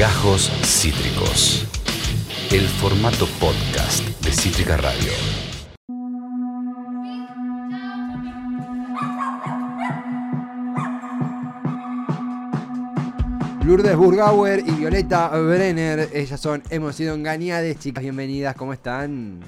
[0.00, 1.66] Gajos Cítricos.
[2.50, 5.12] El formato podcast de Cítrica Radio.
[13.62, 19.40] Lourdes Burgauer y Violeta Brenner, ellas son Hemos sido engañadas, chicas, bienvenidas, ¿cómo están?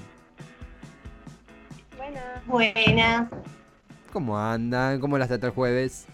[1.97, 2.47] Buenas.
[2.47, 3.31] Buenas.
[4.13, 5.01] ¿Cómo andan?
[5.01, 6.05] ¿Cómo las trata el jueves?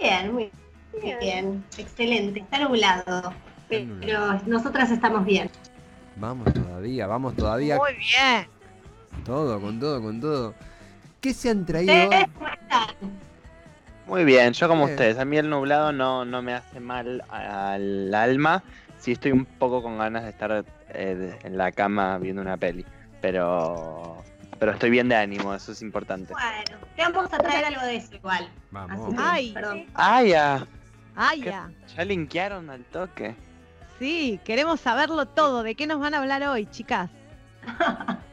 [0.00, 0.63] Bien, muy Bien.
[1.02, 1.64] Bien.
[1.78, 2.40] Excelente.
[2.40, 3.32] Está nublado.
[3.68, 5.50] Pero nosotras estamos bien.
[6.16, 7.76] Vamos todavía, vamos todavía.
[7.76, 8.46] Muy bien.
[9.24, 10.54] Todo, con todo, con todo.
[11.20, 12.10] ¿Qué se han traído?
[14.06, 14.94] Muy bien, yo como Bien.
[14.94, 18.62] ustedes, a mí el nublado no, no me hace mal al alma,
[18.98, 22.84] sí estoy un poco con ganas de estar eh, en la cama viendo una peli,
[23.22, 24.22] pero
[24.58, 26.32] pero estoy bien de ánimo, eso es importante.
[26.32, 28.48] Bueno, te vamos a traer algo de eso igual.
[28.70, 29.06] Vamos.
[29.06, 29.52] Así que, Ay.
[29.52, 29.86] perdón.
[29.94, 30.22] Ah,
[31.34, 31.40] ¿Qué?
[31.44, 31.70] ya.
[31.96, 33.36] ya linkearon al toque.
[33.98, 35.62] Sí, queremos saberlo todo.
[35.62, 37.10] ¿De qué nos van a hablar hoy, chicas?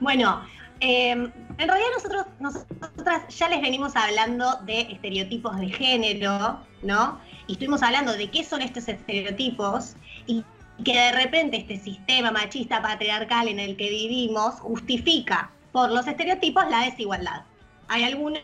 [0.00, 0.42] Bueno,
[0.80, 7.20] eh, en realidad nosotros, nosotras ya les venimos hablando de estereotipos de género, ¿no?
[7.46, 9.94] Y estuvimos hablando de qué son estos estereotipos
[10.26, 10.44] y
[10.84, 16.64] que de repente este sistema machista patriarcal en el que vivimos justifica por los estereotipos
[16.70, 17.42] la desigualdad.
[17.88, 18.42] Hay algunas,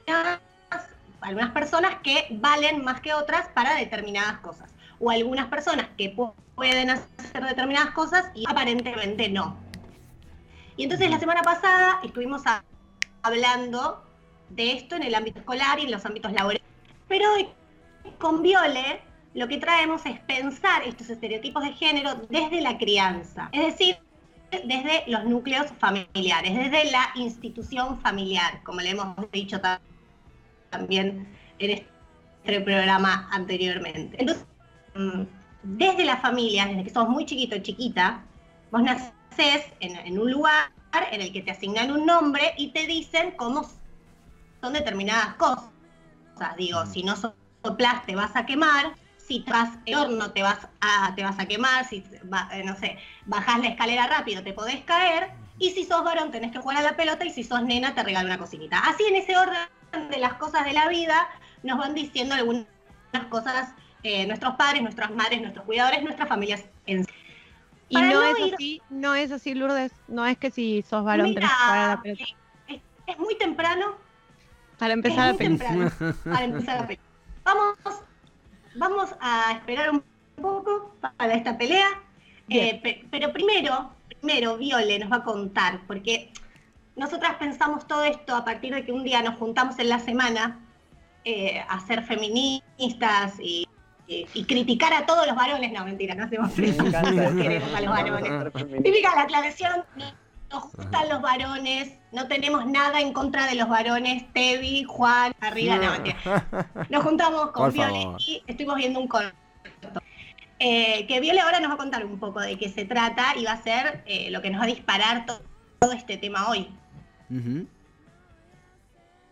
[1.21, 6.35] algunas personas que valen más que otras para determinadas cosas, o algunas personas que pu-
[6.55, 9.57] pueden hacer determinadas cosas y aparentemente no.
[10.77, 12.43] Y entonces la semana pasada estuvimos
[13.23, 14.05] hablando
[14.51, 16.63] de esto en el ámbito escolar y en los ámbitos laborales.
[17.09, 17.49] Pero hoy
[18.19, 19.01] con Viole
[19.35, 23.99] lo que traemos es pensar estos estereotipos de género desde la crianza, es decir,
[24.65, 29.81] desde los núcleos familiares, desde la institución familiar, como le hemos dicho ta-
[30.71, 31.29] también
[31.59, 31.85] en
[32.45, 34.17] este programa anteriormente.
[34.19, 34.47] Entonces,
[34.95, 35.23] mm,
[35.63, 38.25] desde la familia, desde que sos muy chiquito, chiquita,
[38.71, 40.71] vos nacés en, en un lugar
[41.13, 43.69] en el que te asignan un nombre y te dicen cómo
[44.61, 45.71] son determinadas cosas.
[46.57, 51.15] Digo, si no soplas te vas a quemar, si vas el horno te vas a,
[51.15, 52.05] te vas a quemar, si
[52.53, 56.53] eh, no sé, bajás la escalera rápido te podés caer, y si sos varón tenés
[56.53, 58.79] que jugar a la pelota y si sos nena te regalo una cocinita.
[58.81, 59.57] Así en ese orden
[59.97, 61.29] de las cosas de la vida
[61.63, 62.67] nos van diciendo algunas
[63.29, 67.13] cosas eh, nuestros padres, nuestras madres, nuestros cuidadores, nuestras familias en sí.
[67.89, 69.93] Y no, no es ir- así, no es así, Lourdes.
[70.09, 72.25] No es que si sos varón Mira, a la pelota.
[72.69, 73.97] es, es muy temprano
[74.79, 75.17] Para empezar
[76.25, 77.03] para la pelea.
[77.45, 77.77] Vamos,
[78.75, 80.03] vamos a esperar un
[80.41, 81.87] poco para esta pelea.
[82.49, 86.33] Eh, pe- pero primero, primero Viole nos va a contar, porque
[86.97, 90.61] nosotras pensamos todo esto a partir de que un día nos juntamos en la semana
[91.25, 93.67] eh, a ser feministas y,
[94.07, 95.73] y- y criticar a todos los varones.
[95.73, 96.85] No, mentira, no hacemos eso.
[97.43, 98.83] queremos a los varones.
[98.83, 103.69] Típica la aclaración, no- nos gustan los varones, no tenemos nada en contra de los
[103.69, 106.47] varones, Tevi, Juan, arriba, no, mentira.
[106.89, 109.35] Nos juntamos con Viole y estuvimos viendo un corto.
[110.59, 113.45] Eh, que Viole ahora nos va a contar un poco de qué se trata y
[113.45, 115.43] va a ser eh, lo que nos va a disparar to-
[115.81, 116.69] todo este tema hoy.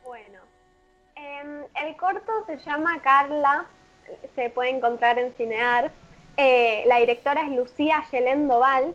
[0.05, 0.41] Bueno,
[1.17, 3.67] em, el corto se llama Carla,
[4.35, 5.91] se puede encontrar en Cinear.
[6.37, 8.95] Eh, la directora es Lucía Yelén Doval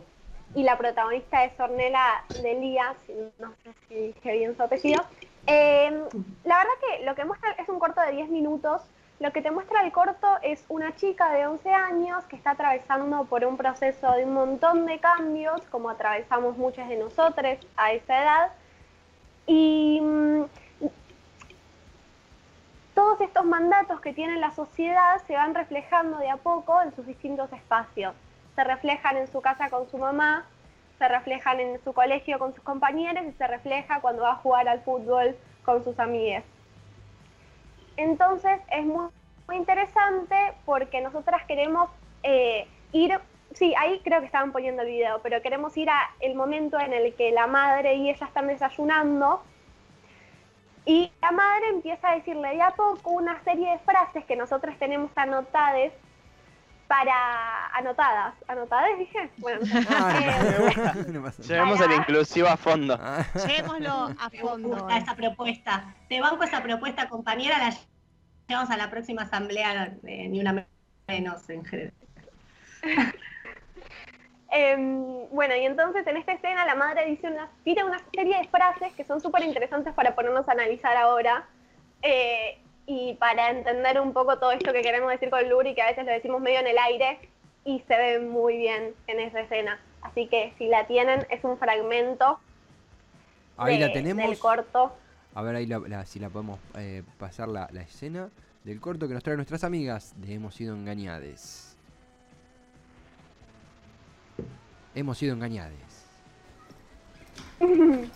[0.54, 5.02] y la protagonista es Ornella Delía, si- no sé si dije bien su apellido.
[5.46, 5.94] Em,
[6.44, 8.82] la verdad que lo que muestra es un corto de 10 minutos.
[9.20, 13.24] Lo que te muestra el corto es una chica de 11 años que está atravesando
[13.24, 18.22] por un proceso de un montón de cambios, como atravesamos muchas de nosotros a esa
[18.22, 18.52] edad.
[19.46, 20.44] Y mm,
[22.94, 27.06] todos estos mandatos que tiene la sociedad se van reflejando de a poco en sus
[27.06, 28.14] distintos espacios.
[28.54, 30.44] Se reflejan en su casa con su mamá,
[30.98, 34.68] se reflejan en su colegio con sus compañeros y se refleja cuando va a jugar
[34.68, 35.34] al fútbol
[35.64, 36.44] con sus amigues.
[37.96, 39.08] Entonces es muy,
[39.52, 41.90] interesante porque nosotras queremos
[42.22, 43.18] eh, ir,
[43.54, 46.92] sí, ahí creo que estaban poniendo el video, pero queremos ir a el momento en
[46.92, 49.42] el que la madre y ella están desayunando
[50.86, 54.76] y la madre empieza a decirle de a poco una serie de frases que nosotros
[54.78, 55.92] tenemos anotadas
[56.88, 59.60] para anotadas, anotadas dije, bueno,
[59.90, 61.48] Ah, eh, no pasa nada.
[61.48, 62.98] Llevemos el inclusivo a fondo.
[63.00, 64.68] Ah, Llevémoslo a Me fondo.
[64.68, 65.94] gusta esa propuesta.
[66.08, 67.72] Te banco esa propuesta, compañera, la
[68.48, 70.66] llevamos a la próxima asamblea, eh, ni una
[71.06, 71.92] menos en general.
[74.52, 78.48] Em, bueno, y entonces en esta escena la madre dice una, tira una serie de
[78.48, 81.46] frases que son súper interesantes para ponernos a analizar ahora.
[82.02, 85.86] Eh, y para entender un poco todo esto que queremos decir con Luri, que a
[85.86, 87.20] veces lo decimos medio en el aire,
[87.64, 89.78] y se ve muy bien en esa escena.
[90.02, 92.40] Así que si la tienen, es un fragmento
[93.56, 94.28] Ahí la tenemos.
[94.28, 94.92] del corto.
[95.34, 98.30] A ver ahí la- la- si la podemos eh, pasar la, la escena
[98.64, 101.69] del corto que nos traen nuestras amigas de Hemos sido engañades.
[104.94, 105.78] Hemos sido engañades.
[107.60, 108.10] Ahí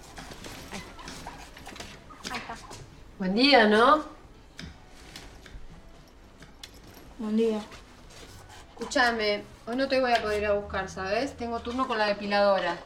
[2.38, 2.56] está.
[3.18, 4.04] Buen día, ¿no?
[7.18, 7.60] Buen día.
[8.70, 11.36] Escúchame, hoy no te voy a poder ir a buscar, ¿sabes?
[11.36, 12.76] Tengo turno con la depiladora.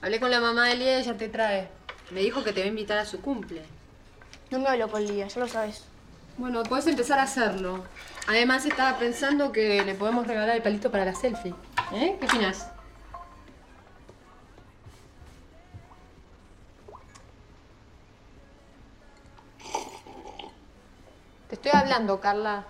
[0.00, 1.68] Hablé con la mamá de Lía y ella te trae.
[2.12, 3.64] Me dijo que te va a invitar a su cumple.
[4.50, 5.84] No me hablo con Lía, ya lo sabes.
[6.38, 7.82] Bueno, puedes empezar a hacerlo.
[8.28, 11.54] Además, estaba pensando que le podemos regalar el palito para la selfie.
[11.92, 12.16] ¿Eh?
[12.20, 12.68] ¿Qué opinas?
[21.86, 22.64] Hablando, Carla.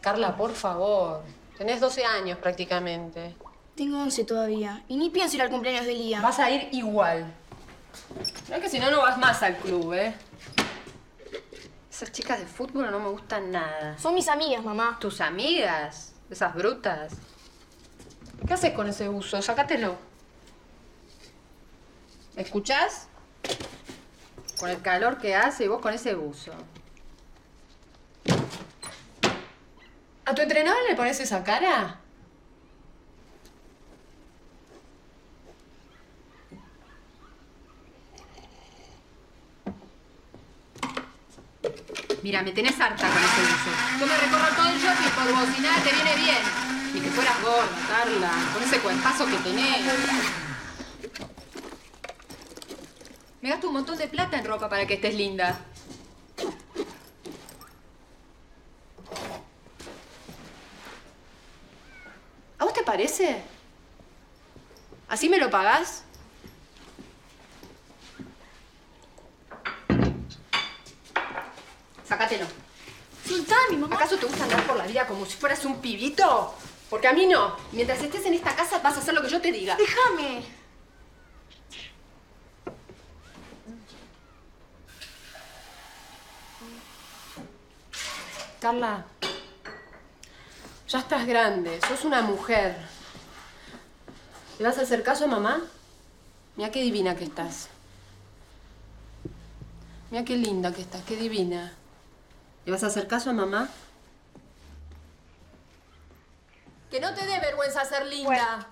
[0.00, 1.22] Carla, por favor.
[1.58, 3.36] Tenés 12 años prácticamente.
[3.76, 4.82] Tengo 11 todavía.
[4.88, 6.20] Y ni pienso ir al cumpleaños de Lía.
[6.20, 7.32] Vas a ir igual.
[8.48, 10.14] No es que si no, no vas más al club, ¿eh?
[11.90, 13.96] Esas chicas de fútbol no me gustan nada.
[13.98, 14.96] Son mis amigas, mamá.
[14.98, 16.14] ¿Tus amigas?
[16.30, 17.12] Esas brutas.
[18.46, 19.40] ¿Qué haces con ese buzo?
[19.40, 19.96] Sácatelo.
[22.34, 23.08] ¿Me escuchás?
[24.62, 26.52] Con el calor que hace y vos con ese buzo.
[30.24, 31.98] ¿A tu entrenador le pones esa cara?
[42.22, 43.98] Mira, me tenés harta con ese buzo.
[43.98, 46.38] Yo me recorro todo el shopping por vos y nada te viene bien.
[46.94, 50.51] Ni que fueras gorda, Carla, con ese cuerpazo que tenés.
[53.42, 55.58] Me gasto un montón de plata en ropa para que estés linda.
[62.56, 63.42] ¿A vos te parece?
[65.08, 66.04] ¿Así me lo pagás?
[72.04, 72.46] Sácatelo.
[73.26, 73.96] Soltá, mi mamá.
[73.96, 76.54] ¿Acaso te gusta andar por la vida como si fueras un pibito?
[76.88, 77.56] Porque a mí no.
[77.72, 79.74] Mientras estés en esta casa vas a hacer lo que yo te diga.
[79.74, 80.61] Déjame.
[88.62, 89.04] Carla,
[90.86, 92.76] ya estás grande, sos una mujer.
[94.56, 95.62] ¿Le vas a hacer caso a mamá?
[96.54, 97.68] Mira qué divina que estás.
[100.12, 101.72] Mira qué linda que estás, qué divina.
[102.64, 103.68] ¿Le vas a hacer caso a mamá?
[106.88, 108.68] Que no te dé vergüenza ser linda.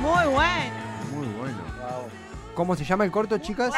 [0.00, 0.76] Muy bueno.
[1.12, 1.62] Muy bueno.
[2.56, 3.72] ¿Cómo se llama el corto, chicas?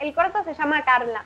[0.00, 1.24] El corto se llama Carla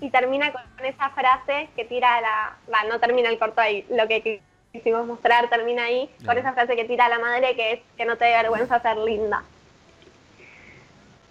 [0.00, 2.56] y termina con esa frase que tira la...
[2.72, 6.76] Va, no termina el corto ahí, lo que quisimos mostrar termina ahí, con esa frase
[6.76, 9.42] que tira la madre que es que no te dé vergüenza ser linda.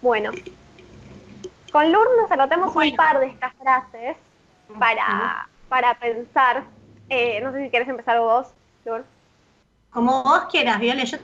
[0.01, 0.31] Bueno,
[1.71, 4.18] con Lur nos anotamos un par de estas frases
[4.80, 6.63] para, para pensar.
[7.09, 8.47] Eh, no sé si quieres empezar vos,
[8.85, 9.06] Lur.
[9.91, 11.18] Como vos quieras, Viole, yo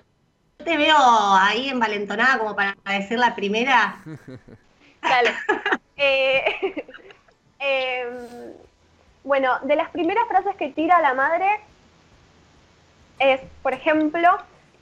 [0.63, 3.97] te veo ahí envalentonada como para decir la primera.
[5.01, 5.33] Dale.
[6.01, 6.85] Eh,
[7.59, 8.53] em,
[9.25, 11.59] bueno, de las primeras frases que tira la madre
[13.19, 14.29] es, por ejemplo,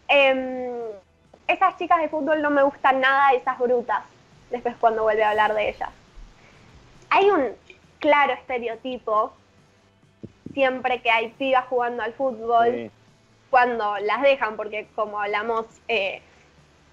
[0.07, 0.77] em,
[1.47, 4.03] esas chicas de fútbol no me gustan nada, esas brutas.
[4.51, 5.89] Después cuando vuelve a hablar de ellas.
[7.09, 7.55] Hay un
[7.97, 9.33] claro estereotipo
[10.53, 12.91] siempre que hay pibas jugando al fútbol Sí.
[13.49, 16.21] cuando las dejan, porque como hablamos, eh,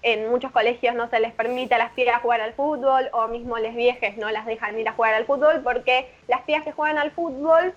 [0.05, 3.57] en muchos colegios no se les permite a las pibas jugar al fútbol, o mismo
[3.57, 6.99] les viejes no las dejan ir a jugar al fútbol, porque las pibas que juegan
[6.99, 7.73] al fútbol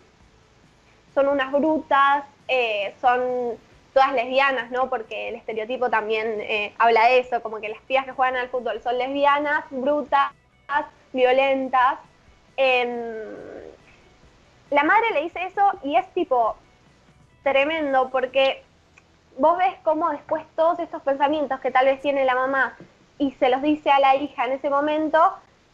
[1.14, 3.58] son unas brutas, eh, son
[3.94, 4.90] todas lesbianas, ¿no?
[4.90, 8.50] Porque el estereotipo también eh, habla de eso, como que las pibas que juegan al
[8.50, 10.32] fútbol son lesbianas, brutas,
[11.14, 11.98] violentas.
[12.58, 12.90] Em,
[14.68, 16.56] la madre le dice eso y es tipo
[17.42, 18.62] tremendo porque
[19.38, 22.76] vos ves cómo después todos estos pensamientos que tal vez tiene la mamá
[23.18, 25.18] y se los dice a la hija en ese momento,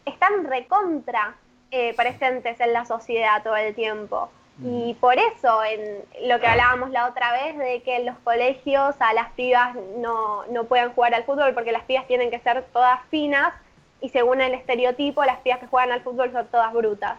[0.05, 1.35] están recontra
[1.71, 4.29] eh, presentes en la sociedad todo el tiempo.
[4.63, 8.95] Y por eso, en lo que hablábamos la otra vez, de que en los colegios
[8.99, 12.63] a las pibas no, no puedan jugar al fútbol porque las pibas tienen que ser
[12.71, 13.53] todas finas
[13.99, 17.17] y según el estereotipo, las pibas que juegan al fútbol son todas brutas.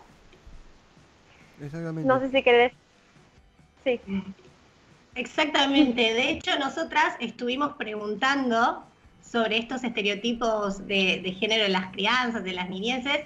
[1.60, 2.08] Exactamente.
[2.08, 2.72] No sé si querés...
[3.84, 4.00] Sí.
[5.16, 6.12] Exactamente.
[6.14, 8.84] De hecho, nosotras estuvimos preguntando
[9.22, 13.24] sobre estos estereotipos de, género en las crianzas, de las niñeces,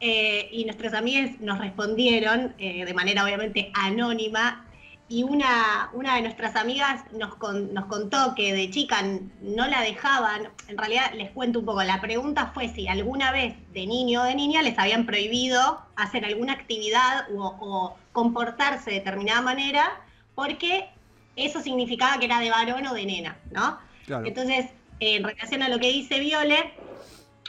[0.00, 4.68] eh, y nuestros amigos nos respondieron eh, de manera obviamente anónima
[5.08, 9.02] y una, una de nuestras amigas nos, con- nos contó que de chica
[9.42, 13.54] no la dejaban, en realidad les cuento un poco, la pregunta fue si alguna vez
[13.72, 19.42] de niño o de niña les habían prohibido hacer alguna actividad o comportarse de determinada
[19.42, 20.00] manera
[20.34, 20.88] porque
[21.36, 23.78] eso significaba que era de varón o de nena, ¿no?
[24.06, 24.26] Claro.
[24.26, 24.66] Entonces,
[25.00, 26.72] en relación a lo que dice Viole,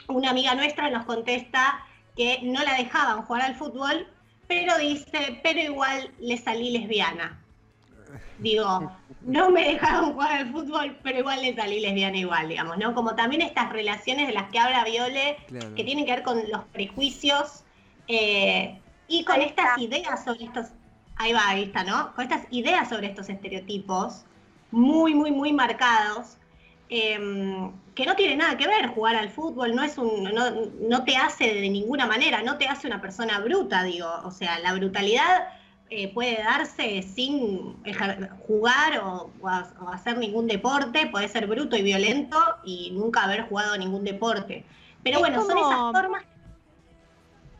[0.08, 1.84] una amiga nuestra nos contesta
[2.16, 4.06] que no la dejaban jugar al fútbol,
[4.46, 7.40] pero dice, pero igual le salí lesbiana.
[8.38, 12.94] Digo, no me dejaron jugar al fútbol, pero igual le salí lesbiana igual, digamos, ¿no?
[12.94, 15.74] Como también estas relaciones de las que habla Viole, Claro.
[15.74, 17.64] que tienen que ver con los prejuicios
[18.08, 20.66] eh, y con estas ideas sobre estos,
[21.16, 22.14] ahí va, ahí está, ¿no?
[22.14, 24.24] Con estas ideas sobre estos estereotipos
[24.70, 26.36] muy, muy, muy marcados,
[26.88, 30.50] eh, que no tiene nada que ver jugar al fútbol, no es un, no,
[30.88, 34.58] no te hace de ninguna manera, no te hace una persona bruta, digo, o sea,
[34.58, 35.48] la brutalidad
[35.90, 37.76] eh, puede darse sin
[38.46, 43.22] jugar o, o ha- o hacer ningún deporte, puede ser bruto y violento y nunca
[43.24, 44.64] haber jugado ningún deporte.
[45.04, 46.24] Pero Es bueno, son esas formas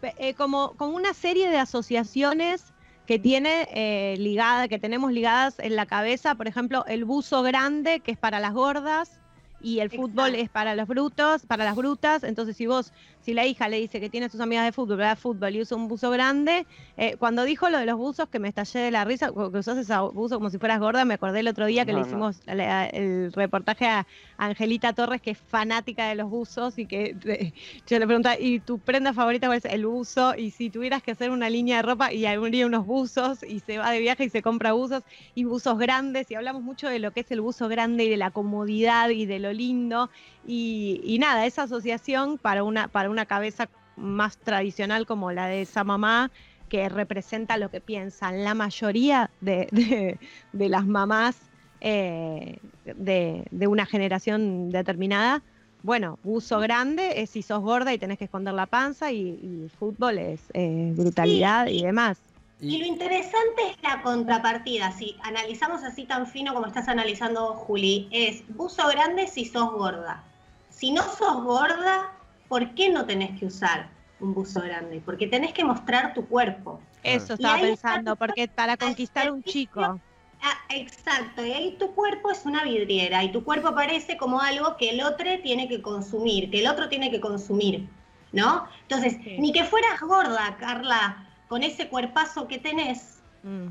[0.03, 2.74] eh, como, como una serie de asociaciones
[3.07, 8.01] que tiene eh, ligada, que tenemos ligadas en la cabeza, por ejemplo, el buzo grande,
[8.01, 9.21] que es para las gordas,
[9.65, 10.37] y el fútbol Exacto.
[10.37, 12.23] es para los brutos, para las brutas.
[12.25, 15.13] Entonces, si vos, si la hija le dice que tiene sus amigas de fútbol, va
[15.13, 16.67] a fútbol y usa un buzo grande,
[16.97, 19.79] eh, cuando dijo lo de los buzos, que me estallé de la risa, que usás
[19.79, 22.25] ese buzo como si fueras gorda, me acordé el otro día que No, le no.
[22.25, 24.07] hicimos la- el reportaje a
[24.37, 27.53] Angelita Torres, que es fanática de los buzos, y que eh,
[27.87, 29.65] yo le preguntaba, ¿y tu prenda favorita cuál es?
[29.65, 33.43] El buzo, y si tuvieras que hacer una línea de ropa, y habría unos buzos,
[33.43, 35.05] y se va de viaje y se compra buzos,
[35.35, 38.17] y buzos grandes, y hablamos mucho de lo que es el buzo grande y de
[38.17, 40.11] la comodidad y de lo lindo,
[40.47, 45.63] y, y nada, esa asociación para una, para una cabeza más tradicional como la de
[45.63, 46.31] esa mamá,
[46.69, 50.19] que representa lo que piensan la mayoría de, de-
[50.53, 51.37] de las mamás
[51.81, 55.43] eh, de, de una generación determinada.
[55.83, 59.69] Bueno, buzo grande es si sos gorda y tenés que esconder la panza y, y
[59.79, 62.19] fútbol es eh, brutalidad y demás.
[62.61, 64.93] Y lo interesante es la contrapartida.
[64.93, 69.73] Si analizamos así tan fino como estás analizando vos, Juli, es buzo grande si sos
[69.73, 70.23] gorda.
[70.71, 72.13] Si no sos gorda,
[72.49, 73.89] ¿por qué no tenés que usar
[74.21, 75.03] un buzo grande?
[75.05, 76.81] Porque tenés que mostrar tu cuerpo.
[77.03, 80.01] Eso Y estaba está pensando, porque para conquistar un chico.
[80.47, 84.77] Ah, exacto, y ahí tu cuerpo es una vidriera y tu cuerpo aparece como algo
[84.77, 87.89] que el otro tiene que consumir, que el otro tiene que consumir,
[88.33, 88.67] ¿no?
[88.83, 89.39] Entonces, Sí.
[89.39, 93.69] ni que fueras gorda, Carla, con ese cuerpazo que tenés, Mm.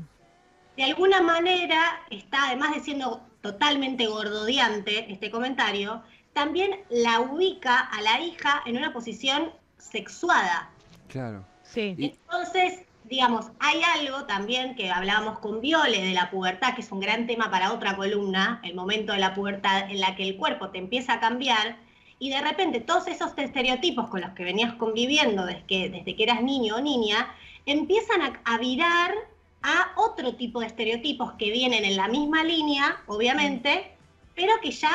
[0.76, 6.02] de alguna manera está, además de siendo totalmente gordodiante este comentario,
[6.32, 10.70] también la ubica a la hija en una posición sexuada.
[11.08, 11.44] Claro.
[11.62, 11.94] Sí.
[11.98, 17.00] Entonces, digamos, hay algo también que hablábamos con Viole de la pubertad, que es un
[17.00, 20.70] gran tema para otra columna, el momento de la pubertad en la que el cuerpo
[20.70, 21.76] te empieza a cambiar
[22.18, 26.22] y de repente todos esos estereotipos con los que venías conviviendo desde que, desde que
[26.22, 27.28] eras niño o niña,
[27.66, 29.14] empiezan a, virar
[29.62, 33.92] a otro tipo de estereotipos que vienen en la misma línea, obviamente,
[34.34, 34.92] pero que ya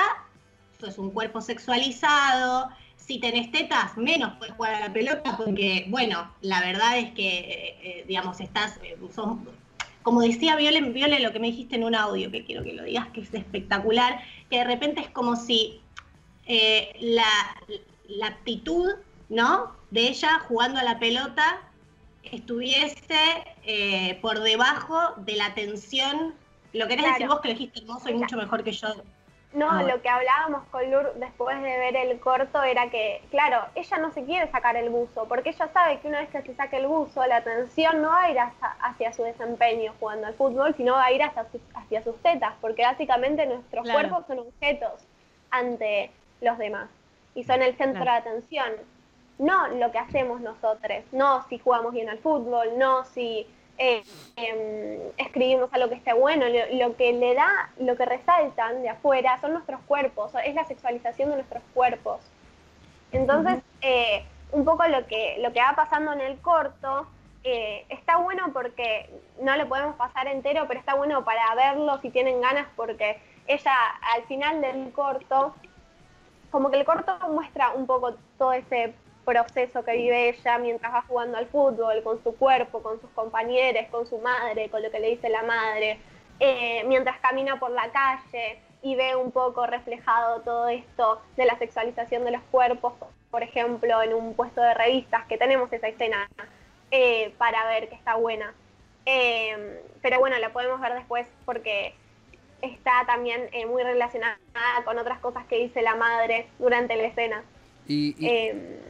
[0.79, 6.31] sos un cuerpo sexualizado, si tenés tetas, menos puedes jugar a la pelota porque, bueno,
[6.41, 8.97] la verdad es que, eh, eh, digamos, estás, eh,
[10.03, 12.83] como decía Viole, Viole, lo que me dijiste en un audio, que quiero que lo
[12.83, 15.81] digas, que es espectacular, que de repente es como si
[16.47, 17.25] la,
[18.07, 18.89] la aptitud,
[19.29, 19.75] ¿no?
[19.91, 21.68] De ella jugando a la pelota
[22.23, 26.33] estuviese eh, por debajo de la tensión.
[26.73, 27.13] Lo querés Claro.
[27.13, 28.87] decir vos que lo dijiste hermoso y mucho mejor que yo.
[29.51, 29.81] No, Ah.
[29.81, 34.11] lo que hablábamos con Lur después de ver el corto era que, claro, ella no
[34.13, 36.85] se quiere sacar el buzo, porque ella sabe que una vez que se saque el
[36.85, 40.93] buzo, la atención no va a ir hacia, hacia su desempeño jugando al fútbol, sino
[40.93, 43.99] va a ir hacia sus, hacia sus tetas, porque básicamente nuestros Claro.
[44.09, 45.01] cuerpos son objetos
[45.49, 46.11] ante
[46.41, 46.87] los demás
[47.33, 48.23] y son el centro Claro.
[48.23, 48.69] de atención.
[49.39, 54.03] No lo que hacemos nosotros, no si jugamos bien al fútbol, no si eh,
[54.35, 58.89] em, escribimos algo que esté bueno, lo, lo que le da, lo que resaltan de
[58.89, 62.19] afuera son nuestros cuerpos, es la sexualización de nuestros cuerpos.
[63.11, 67.07] Entonces, eh, un poco lo que, lo que va pasando en el corto
[67.43, 69.09] eh, está bueno porque
[69.41, 73.73] no lo podemos pasar entero, pero está bueno para verlo si tienen ganas porque ella
[74.13, 75.55] al final del corto,
[76.51, 78.93] como que el corto muestra un poco todo ese
[79.25, 83.85] proceso que vive ella mientras va jugando al fútbol, con su cuerpo, con sus compañeros,
[83.91, 85.99] con su madre, con lo que le dice la madre,
[86.39, 88.59] eh, mientras camina por la calle.
[88.81, 92.93] y ve un poco reflejado todo esto de la sexualización de los cuerpos,
[93.29, 96.29] por ejemplo, en un puesto de revistas, que tenemos esa escena
[96.89, 98.53] eh, para ver que está buena.
[99.05, 101.93] Eh, pero bueno, la podemos ver después porque
[102.61, 104.37] está también eh, muy relacionada
[104.85, 107.43] con otras cosas que dice la madre durante la escena.
[107.85, 108.81] Y, y- Eh,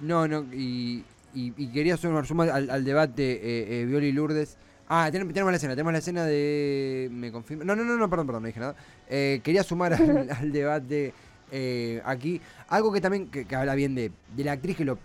[0.00, 1.04] no, no, y,
[1.34, 4.56] y- y quería un resumen al, al debate eh, eh, Viola y Lourdes.
[4.88, 7.08] Ah, ten- tenemos la escena, tenemos la escena de...
[7.12, 7.64] ¿Me confirma?
[7.64, 8.74] No, no, no, no, perdón, perdón, no dije nada.
[9.08, 11.14] Eh, quería sumar al, al debate
[11.52, 14.98] eh, aquí algo que también que, que habla bien de, de la actriz que lo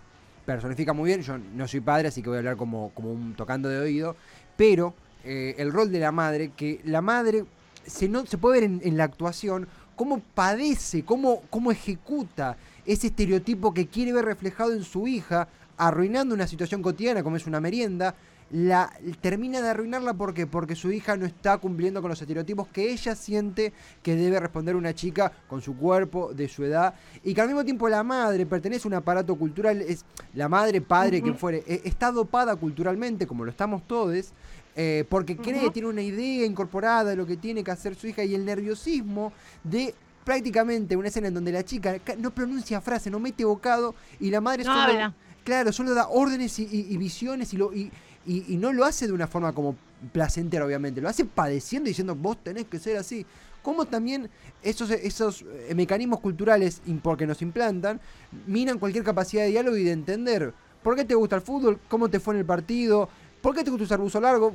[0.44, 1.22] personifica muy bien.
[1.22, 4.16] Yo no soy padre, así que voy a hablar como, como un tocando de oído.
[4.56, 7.44] Pero eh, el rol de la madre, que la madre
[7.86, 13.08] se, no, se puede ver en, en la actuación cómo padece, cómo, cómo ejecuta ese
[13.08, 17.60] estereotipo que quiere ver reflejado en su hija, arruinando una situación cotidiana como es una
[17.60, 18.14] merienda.
[18.52, 20.46] La, termina de arruinarla ¿por qué?
[20.46, 23.72] porque su hija no está cumpliendo con los estereotipos que ella siente
[24.04, 27.64] que debe responder una chica con su cuerpo, de su edad, y que al mismo
[27.64, 31.80] tiempo la madre pertenece a un aparato cultural, es la madre, padre, quien fuere, eh,
[31.84, 34.32] está dopada culturalmente, como lo estamos todos,
[34.76, 38.22] eh, porque cree, tiene una idea incorporada de lo que tiene que hacer su hija
[38.22, 39.32] y el nerviosismo
[39.64, 39.92] de
[40.26, 44.28] prácticamente una escena en donde la chica ca- no pronuncia frase, no mete bocado y
[44.28, 45.14] la madre No solo, habla.
[45.44, 47.92] claro, solo da órdenes y, y- y visiones y, lo, y,
[48.26, 49.76] y- no lo hace de una forma como
[50.12, 53.24] placentera, obviamente, lo hace padeciendo y diciendo vos tenés que ser así.
[53.62, 54.28] Como también
[54.64, 58.00] esos, esos eh, mecanismos culturales porque nos implantan
[58.48, 60.52] minan cualquier capacidad de diálogo y de entender.
[60.82, 63.08] Por qué te gusta el fútbol, cómo te fue en el partido,
[63.42, 64.52] por qué te gusta usar buzo largo,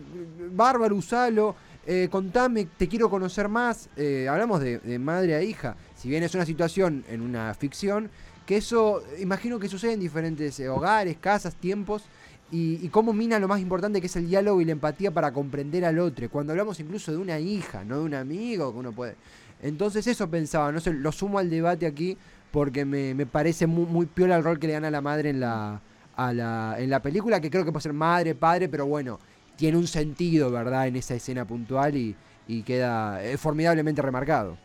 [0.53, 3.89] bárbaro, usalo, eh, contame, te quiero conocer más.
[3.97, 5.75] Eh, hablamos de, madre a hija.
[5.95, 8.09] Si bien es una situación en una ficción,
[8.45, 12.03] que eso imagino que sucede en diferentes eh, hogares, casas, tiempos.
[12.51, 15.31] Y, y cómo mina lo más importante que es el diálogo y la empatía para
[15.31, 16.29] comprender al otro.
[16.29, 19.15] Cuando hablamos incluso de una hija, no de un amigo que uno puede.
[19.61, 22.17] Entonces eso pensaba, no sé, lo sumo al debate aquí
[22.51, 25.29] porque me, me parece muy, muy piola el rol que le dan a la madre
[25.29, 25.81] en la,
[26.15, 29.19] a la, en la película, que creo que puede ser madre, padre, pero bueno,
[29.55, 30.87] tiene un sentido, ¿verdad?
[30.87, 32.15] En esa escena puntual y,
[32.47, 34.57] y queda eh, formidablemente remarcado.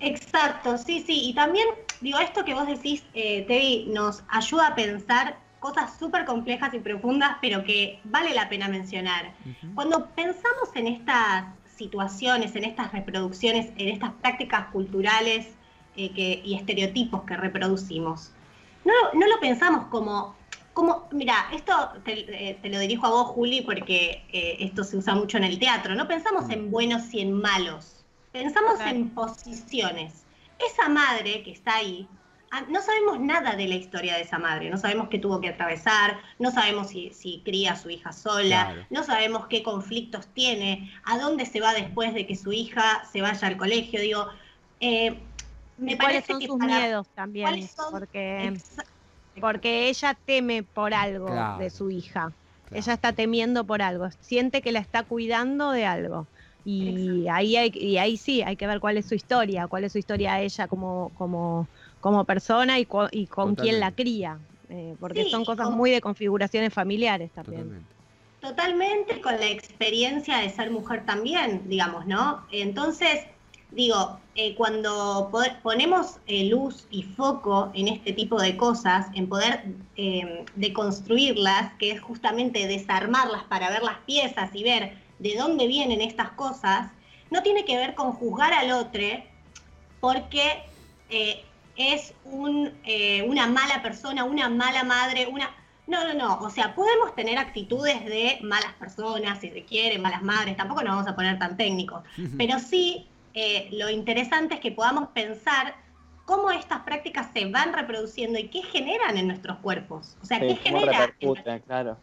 [0.00, 1.28] Exacto, sí, sí.
[1.30, 1.66] Y también,
[2.00, 6.80] digo, esto que vos decís, eh, Tevi, nos ayuda a pensar cosas súper complejas y
[6.80, 9.32] profundas, pero que vale la pena mencionar.
[9.74, 11.44] Cuando pensamos en estas
[11.76, 15.46] situaciones, en estas reproducciones, en estas prácticas culturales
[15.94, 18.32] eh, que, y estereotipos que reproducimos,
[18.84, 20.34] no, no lo pensamos como,
[20.72, 21.72] como mira, esto
[22.04, 25.44] te, eh, te lo dirijo a vos, Juli, porque eh, esto se usa mucho en
[25.44, 30.26] el teatro, no pensamos en buenos y en malos, pensamos en posiciones.
[30.58, 32.08] Esa madre que está ahí,
[32.52, 35.48] ah, no sabemos nada de la historia de esa madre, no sabemos qué tuvo que
[35.48, 38.86] atravesar, no sabemos si, si cría a su hija sola, Claro.
[38.90, 43.20] no sabemos qué conflictos tiene, a dónde se va después de que su hija se
[43.20, 44.00] vaya al colegio.
[44.00, 44.26] Digo,
[44.80, 45.28] eh,
[45.76, 47.46] me ¿Y cuáles parece son que sus para- miedos también?
[47.48, 47.90] ¿cuáles son?
[47.90, 48.84] Porque, Exa-
[49.40, 51.62] porque ella teme por algo Claro.
[51.62, 52.34] de su hija.
[52.64, 52.82] Claro.
[52.82, 56.28] Ella está temiendo por algo, siente que la está cuidando de algo.
[56.64, 59.92] Y ahí, hay, y ahí sí, hay que ver cuál es su historia, cuál es
[59.92, 61.68] su historia ella como, como,
[61.98, 64.40] como persona y, cu- y con quién la cría.
[64.68, 67.62] eh, porque Sí, son cosas con- muy de configuraciones familiares también.
[67.62, 67.96] Totalmente.
[68.40, 72.46] Totalmente con la experiencia de ser mujer también, digamos, ¿no?
[72.50, 73.26] Entonces,
[73.74, 79.28] digo, eh, cuando po- ponemos eh, luz y foco en este tipo de cosas, en
[79.28, 79.64] poder
[79.96, 86.00] eh, deconstruirlas, que es justamente desarmarlas para ver las piezas y ver de dónde vienen
[86.00, 86.90] estas cosas,
[87.30, 89.00] no tiene que ver con juzgar al otro
[90.00, 90.62] porque
[91.08, 91.44] eh,
[91.76, 92.70] es un,
[93.26, 95.50] una mala persona, una mala madre, una...
[95.86, 96.38] No, no, no.
[96.40, 100.94] O sea, podemos tener actitudes de malas personas, si se quiere, malas madres, tampoco nos
[100.96, 102.02] vamos a poner tan técnicos.
[102.38, 105.74] Pero sí, eh, lo interesante es que podamos pensar
[106.24, 110.16] cómo estas prácticas se van reproduciendo y qué generan en nuestros cuerpos.
[110.22, 111.98] O sea, Sí, qué genera en claro.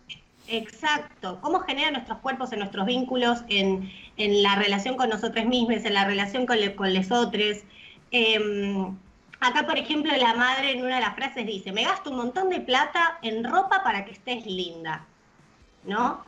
[0.48, 5.86] Exacto, cómo generan nuestros cuerpos en nuestros vínculos, en, en la relación con nosotros mismos,
[5.86, 7.58] en la relación con, le- con los otros.
[8.12, 8.98] Em,
[9.40, 12.50] acá, por ejemplo, la madre en una de las frases dice, me gasto un montón
[12.50, 15.06] de plata en ropa para que estés linda,
[15.86, 16.26] ¿no?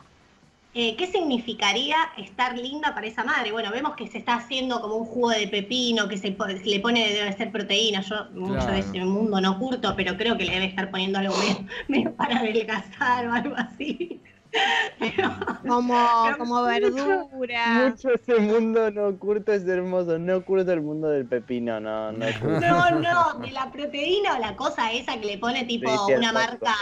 [0.74, 3.52] Eh, ¿Qué significaría estar linda para esa madre?
[3.52, 7.12] Bueno, vemos que se está haciendo como un jugo de pepino, que se, le pone,
[7.12, 8.00] debe ser proteína.
[8.00, 8.72] Yo mucho Claro.
[8.72, 12.14] de ese mundo no curto, pero creo que le debe estar poniendo algo medio, medio
[12.14, 14.20] para adelgazar o algo así.
[14.98, 15.30] Pero,
[15.66, 17.28] Como, Pero como mucho-.
[17.32, 22.26] Mucho ese mundo no curto es hermoso, no curto el mundo del pepino, no, no
[22.38, 22.60] curto.
[22.60, 26.32] no, no, de la proteína o la cosa esa que le pone tipo Sí, una
[26.32, 26.74] marca.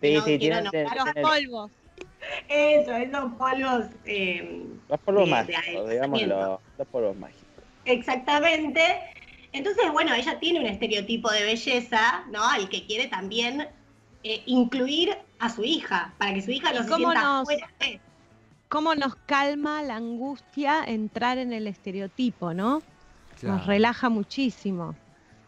[0.00, 1.70] Sí, no sí, quiero tiene, nombrar tiene- Los tiene- polvos.
[2.48, 3.86] Eso, esos polvos.
[4.04, 7.64] eh, Los polvos de- de mágicos, digamos los, los polvos mágicos.
[7.84, 8.80] Exactamente.
[9.52, 12.42] Entonces, bueno, ella tiene un estereotipo de belleza, ¿no?
[12.48, 13.68] Al que quiere también
[14.24, 17.68] eh, incluir a su hija, para que su hija no se ¿Cómo sienta nos- fuera
[17.80, 18.00] de.
[18.68, 22.80] ¿Cómo nos calma la angustia entrar en el estereotipo, no?
[23.38, 23.56] Claro.
[23.56, 24.94] Nos relaja muchísimo.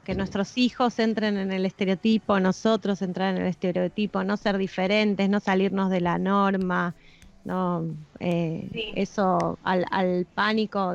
[0.04, 5.28] Que nuestros hijos entren en el estereotipo, nosotros entrar en el estereotipo, no ser diferentes,
[5.30, 6.96] no salirnos de la norma,
[7.44, 8.92] no eh, Sí.
[8.96, 10.92] eso al, al pánico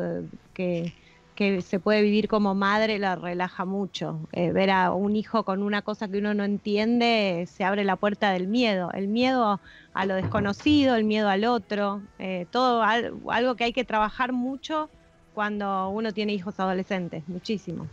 [0.54, 0.94] que,
[1.36, 4.28] que se puede vivir como madre la relaja mucho.
[4.32, 7.98] Eh, ver a un hijo con una cosa que uno no entiende, se abre la
[7.98, 8.92] puerta del miedo.
[8.94, 9.62] El miedo
[9.94, 14.34] a lo desconocido, el miedo al otro, eh, todo al- algo que hay que trabajar
[14.34, 14.92] mucho
[15.32, 17.92] cuando uno tiene hijos adolescentes, muchísimo.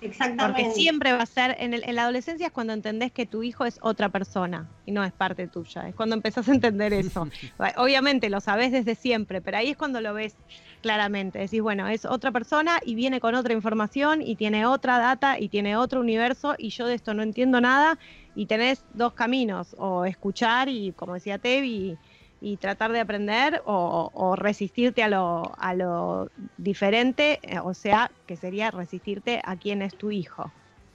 [0.00, 0.62] Exactamente.
[0.62, 3.42] Porque siempre va a ser, en, el- en la adolescencia es cuando entendés que tu
[3.42, 7.26] hijo es otra persona y no es parte tuya, es cuando empezás a entender eso.
[7.76, 10.36] Obviamente lo sabés desde siempre, pero ahí es cuando lo ves
[10.82, 11.38] claramente.
[11.38, 15.48] Decís, bueno, es otra persona y viene con otra información y tiene otra data y
[15.48, 17.98] tiene otro universo y yo de esto no entiendo nada
[18.34, 21.98] y tenés dos caminos, o escuchar y, como decía Tevi,
[22.40, 28.10] y tratar de aprender o, o resistirte a lo, a lo diferente, eh, o sea,
[28.26, 30.52] que sería resistirte a quién es tu hijo.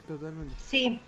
[0.08, 0.56] Totalmente.
[0.60, 0.99] Sí,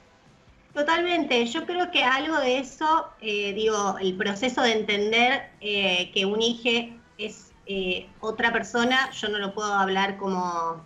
[0.73, 1.45] totalmente.
[1.45, 6.41] Yo creo que algo de eso, eh, digo, el proceso de entender eh, que un
[6.41, 10.83] hijo es eh, otra persona, yo no lo puedo hablar como,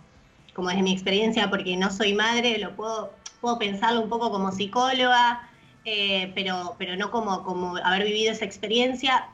[0.54, 4.52] como desde mi experiencia porque no soy madre, lo puedo, puedo pensarlo un poco como
[4.52, 5.50] psicóloga,
[5.84, 9.28] eh, pero, pero no como, como haber vivido esa experiencia.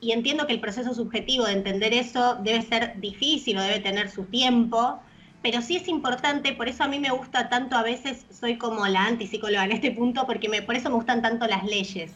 [0.00, 4.10] Y entiendo que el proceso subjetivo de entender eso debe ser difícil o debe tener
[4.10, 5.00] su tiempo,
[5.42, 8.86] pero sí es importante, por eso a mí me gusta tanto, a veces soy como
[8.86, 12.12] la antipsicóloga en este punto, porque me, por eso me gustan tanto las leyes.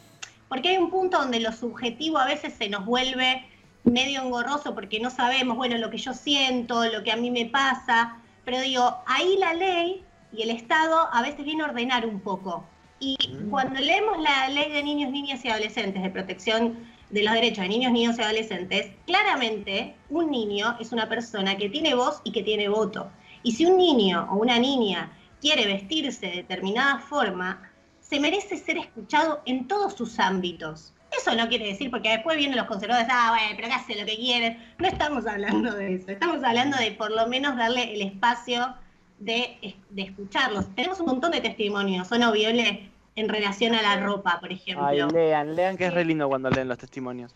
[0.49, 3.45] Porque hay un punto donde lo subjetivo a veces se nos vuelve
[3.85, 7.47] medio engorroso porque no sabemos, bueno, lo que yo siento, lo que a mí me
[7.47, 12.21] pasa, pero digo, ahí la ley y el Estado a veces viene a ordenar un
[12.21, 12.65] poco.
[13.01, 13.17] Y
[13.51, 16.79] cuando leemos la ley de niños, niñas y adolescentes de protección
[17.11, 21.69] de los derechos de niños, niños y adolescentes, claramente un niño es una persona que
[21.69, 23.11] tiene voz y que tiene voto.
[23.43, 28.79] Y si un niño o una niña quiere vestirse de determinada forma, se merece ser
[28.79, 30.93] escuchado en todos sus ámbitos.
[31.17, 34.07] Eso no quiere decir, porque después vienen los conservadores, ah, bueno, pero que hacen lo
[34.07, 34.59] que quieren.
[34.79, 38.75] No estamos hablando de eso, estamos hablando de por lo menos darle el espacio
[39.19, 40.75] de, escucharlos.
[40.75, 42.91] Tenemos un montón de testimonios, ¿o no, Viole?
[43.17, 44.85] En relación a la ropa, por ejemplo.
[44.85, 47.35] Ay, lean, lean que es re lindo cuando leen los testimonios.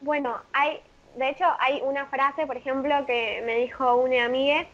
[0.00, 0.80] Bueno, hay,
[1.16, 4.66] de hecho, hay una frase, por ejemplo, que me dijo una amiga,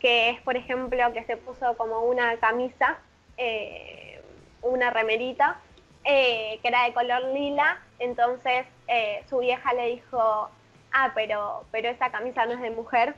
[0.00, 2.98] que es, por ejemplo, que se puso como una camisa,
[3.36, 4.20] eh,
[4.62, 5.60] una remerita,
[6.04, 10.50] eh, que era de color lila, entonces eh, su vieja le dijo,
[10.92, 13.14] ah, pero, pero esa camisa no es de mujer.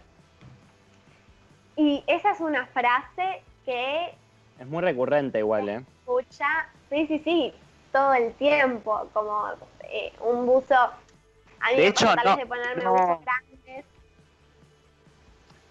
[1.77, 4.15] Y esa es una frase que
[4.59, 5.83] Es muy recurrente igual, ¿eh?
[6.01, 6.47] escucha,
[6.91, 7.55] sí, sí, sí,
[7.93, 9.49] todo el tiempo, como
[9.85, 10.75] eh, un buzo.
[10.75, 12.93] A mí De me hecho, tal no, de ponerme no.
[12.93, 13.85] buzos grandes.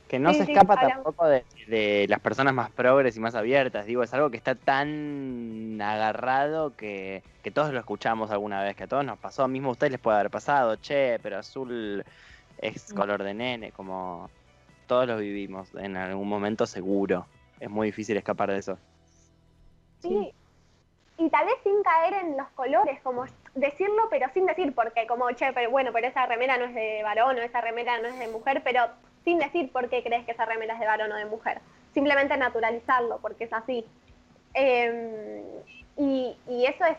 [0.07, 3.33] Que no Sí, se sí, escapa tampoco de, de las personas más progres y más
[3.33, 3.87] abiertas.
[3.87, 8.83] Digo, es algo que está tan agarrado que, que todos lo escuchamos alguna vez, que
[8.83, 9.47] a todos nos pasó.
[9.47, 12.03] Mismo a ustedes les puede haber pasado, che, pero azul
[12.59, 12.95] es Mm.
[12.95, 14.29] color de nene, como
[14.87, 17.25] todos lo vivimos en algún momento seguro.
[17.65, 18.77] Es muy difícil escapar de eso.
[19.99, 20.31] Sí.
[21.17, 23.25] Y tal vez sin caer en los colores, como
[23.55, 27.01] decirlo, pero sin decir, porque como, che, pero bueno, pero esa remera no es de
[27.01, 28.81] varón o esa remera no es de mujer, pero
[29.23, 31.59] sin decir por qué crees que esa remera es de varón o de mujer.
[31.95, 33.83] Simplemente naturalizarlo, porque es así.
[34.53, 35.43] Eh,
[35.97, 36.97] y, y eso es,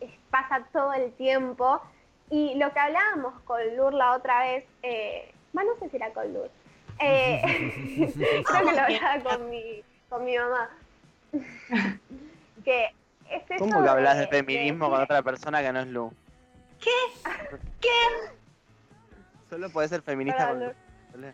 [0.00, 1.80] es- pasa todo el tiempo.
[2.28, 6.34] Y lo que hablábamos con Lur la otra vez, eh, no sé si era con
[6.34, 6.50] Lur,
[7.00, 7.42] eh,
[8.46, 10.70] creo que lo hablaba con mi, con mi mamá.
[12.64, 12.84] que
[13.30, 16.12] es eso ¿Cómo que hablas de de feminismo con otra persona que no es Lu?
[16.80, 16.90] ¿Qué?
[17.80, 17.88] ¿Qué?
[19.50, 20.72] Solo puede ser feminista Perdón,
[21.12, 21.28] con Lu.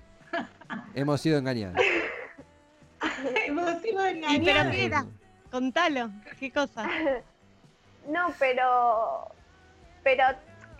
[0.94, 1.77] Hemos sido engañados.
[3.46, 4.72] Hemos sido ¿Y pero engañados.
[4.75, 5.05] qué era?
[5.51, 6.88] Contalo, ¿qué cosa?
[8.09, 9.29] No, pero,
[10.03, 10.25] pero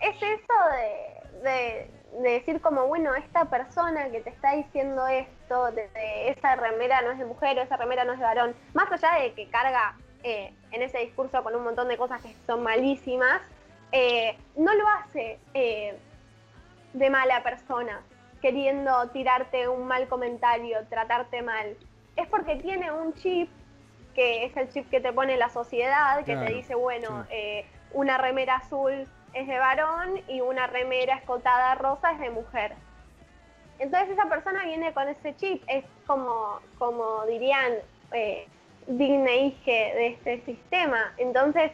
[0.01, 0.53] es eso
[1.41, 1.89] de, de-
[2.21, 7.01] de decir como, bueno, esta persona que te está diciendo esto, de, de esa remera
[7.01, 9.49] no es de mujer o esa remera no es de varón, más allá de que
[9.49, 9.95] carga
[10.25, 13.41] eh, en ese discurso con un montón de cosas que son malísimas,
[13.91, 15.97] eh, no lo hace eh,
[16.93, 18.01] de mala persona,
[18.41, 21.75] queriendo tirarte un mal comentario, tratarte mal.
[22.15, 23.49] Es porque tiene un chip
[24.15, 27.65] que es el chip que te pone la sociedad, que te dice, bueno, sí.
[27.91, 32.73] una remera azul es de varón y una remera escotada rosa es de mujer.
[33.79, 37.73] Entonces esa persona viene con ese chip, es como, como dirían,
[38.11, 38.47] eh,
[38.87, 41.13] digna hija de este sistema.
[41.17, 41.71] Entonces,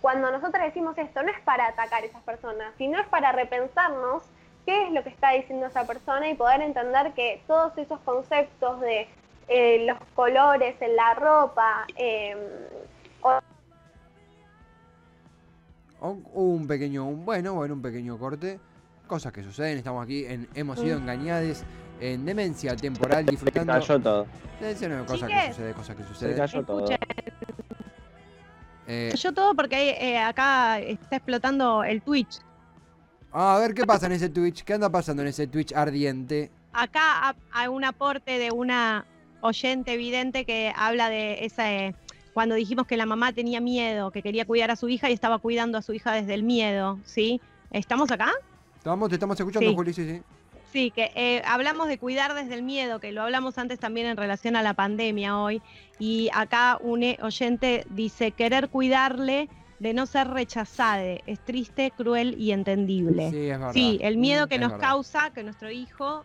[0.00, 4.22] cuando nosotros decimos esto, no es para atacar a esas personas, sino es para repensarnos
[4.66, 8.80] qué es lo que está diciendo esa persona y poder entender que todos esos conceptos
[8.80, 9.08] de
[9.48, 12.36] eh, los colores en la ropa, eh,
[16.34, 18.60] Un, pequeño, un, bueno, bueno, un pequeño corte.
[19.06, 21.62] Cosas que suceden, estamos aquí en Hemos sido engañados
[22.00, 23.72] en demencia temporal Se disfrutando.
[23.72, 24.26] cayó todo.
[25.06, 26.36] Cosas que sucede, cosas que Se suceden.
[26.36, 26.84] cayó todo.
[28.86, 32.40] Eh, yo todo porque eh, acá está explotando el Twitch.
[33.32, 34.62] a ver qué pasa en ese Twitch.
[34.62, 36.50] ¿Qué anda pasando en ese Twitch ardiente?
[36.72, 39.06] Acá ha- hay un aporte de una
[39.40, 41.94] oyente evidente que habla de esa eh,
[42.34, 45.38] cuando dijimos que la mamá tenía miedo, que quería cuidar a su hija y estaba
[45.38, 47.40] cuidando a su hija desde el miedo, ¿sí?
[47.70, 48.30] ¿Estamos acá?
[48.76, 49.74] Estamos, te estamos escuchando, Sí.
[49.76, 50.22] Juli, sí, sí.
[50.72, 54.16] Sí, que eh, hablamos de cuidar desde el miedo, que lo hablamos antes también en
[54.16, 55.62] relación a la pandemia hoy.
[56.00, 62.34] Y acá un eh, oyente dice, querer cuidarle de no ser rechazade, es triste, cruel
[62.38, 63.30] y entendible.
[63.30, 63.72] Sí, es verdad.
[63.72, 64.88] Sí, el miedo que Es nos verdad.
[64.88, 66.24] causa que nuestro hijo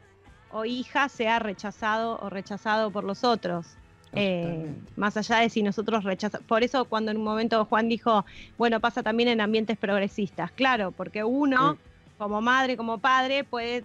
[0.52, 3.68] o hija sea rechazado o rechazado por los otros.
[4.14, 6.46] Eh, más allá de si nosotros rechazamos.
[6.48, 8.26] Por eso cuando en un momento Juan dijo,
[8.58, 10.52] bueno, pasa también en ambientes progresistas.
[10.52, 11.80] Claro, porque uno, Sí.
[12.18, 13.84] como madre, como padre, puede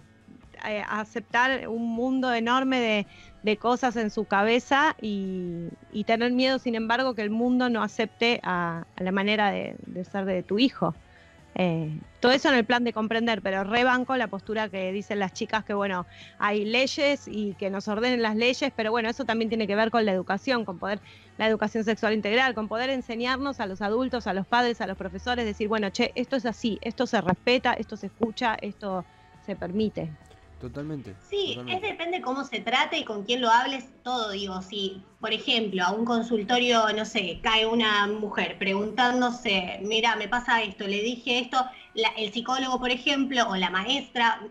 [0.67, 3.07] eh, aceptar un mundo enorme de,
[3.43, 7.83] de cosas en su cabeza y, y tener miedo, sin embargo, que el mundo no
[7.83, 10.95] acepte a, a la manera de, de ser de tu hijo.
[11.57, 11.89] Eh,
[12.19, 15.63] todo eso en el plan de comprender, pero rebanco la postura que dicen las chicas
[15.63, 16.05] que, bueno,
[16.37, 19.89] hay leyes y que nos ordenen las leyes, pero bueno, eso también tiene que ver
[19.89, 20.99] con la educación, con poder,
[21.37, 24.97] la educación sexual integral, con poder enseñarnos a los adultos, a los padres, a los
[24.97, 29.05] profesores, decir, bueno, che, esto es así, esto se respeta, esto se escucha, esto
[29.45, 30.11] se permite.
[30.59, 31.15] Totalmente.
[31.29, 35.33] Sí, es depende cómo se trate y con quién lo hables, todo digo, si por
[35.33, 41.01] ejemplo a un consultorio, no sé, cae una mujer preguntándose, mira, me pasa esto, le
[41.01, 41.57] dije esto,
[41.93, 44.41] la- el psicólogo por ejemplo o la maestra,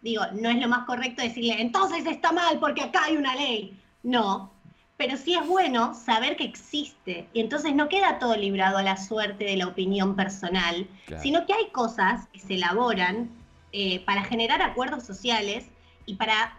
[0.00, 3.78] digo, no es lo más correcto decirle, entonces está mal porque acá hay una ley.
[4.02, 4.52] No,
[4.96, 8.96] pero sí es bueno saber que existe y entonces no queda todo librado a la
[8.96, 11.22] suerte de la opinión personal, Claro.
[11.22, 13.30] sino que hay cosas que se elaboran
[13.72, 15.66] eh, para generar acuerdos sociales
[16.06, 16.56] y para,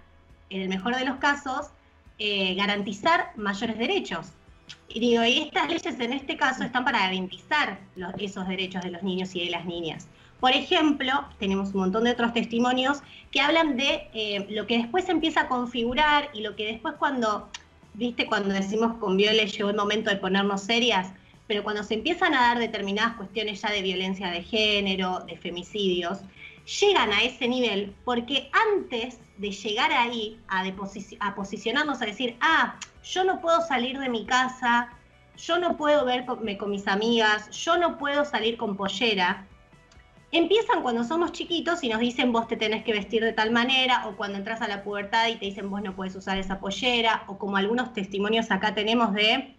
[0.49, 1.67] en el mejor de los casos,
[2.19, 4.27] eh, garantizar mayores derechos.
[4.87, 8.91] Y digo, y estas leyes en este caso están para garantizar los- esos derechos de
[8.91, 10.07] los niños y de las niñas.
[10.39, 15.05] Por ejemplo, tenemos un montón de otros testimonios que hablan de eh, lo que después
[15.05, 17.49] se empieza a configurar y lo que después cuando,
[17.93, 21.11] viste, cuando decimos con Viole llegó el momento de ponernos serias,
[21.47, 26.19] pero cuando se empiezan a dar determinadas cuestiones ya de violencia de género, de femicidios,
[26.65, 30.63] llegan a ese nivel porque antes de llegar ahí, a,
[31.19, 34.89] a posicionarnos, a decir, ah, yo no puedo salir de mi casa,
[35.37, 39.47] yo no puedo verme con mis amigas, yo no puedo salir con pollera,
[40.31, 44.07] empiezan cuando somos chiquitos y nos dicen vos te tenés que vestir de tal manera,
[44.07, 47.23] o cuando entras a la pubertad y te dicen vos no puedes usar esa pollera,
[47.27, 49.52] o como algunos testimonios acá tenemos de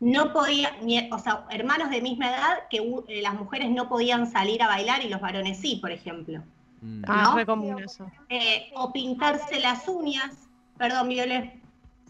[0.00, 4.30] no podía, ni- o sea, hermanos de misma edad que eh, las mujeres no podían
[4.30, 6.42] salir a bailar y los varones sí, por ejemplo.
[6.80, 7.04] Mm.
[7.06, 7.36] Ah, ¿No?
[7.36, 8.10] re común eso.
[8.30, 10.48] Eh, o pintarse las uñas.
[10.78, 11.60] Perdón, Viole.